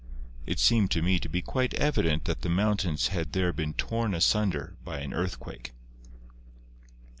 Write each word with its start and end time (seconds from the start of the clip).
It 0.47 0.57
seemed 0.57 0.89
to 0.91 1.03
me 1.03 1.19
to 1.19 1.29
be 1.29 1.43
quite 1.43 1.75
evident 1.75 2.25
that 2.25 2.41
the 2.41 2.49
mountains 2.49 3.09
had 3.09 3.33
there 3.33 3.53
been 3.53 3.75
torn 3.75 4.15
asunder 4.15 4.75
by 4.83 4.97
an 4.97 5.13
earthquake." 5.13 5.73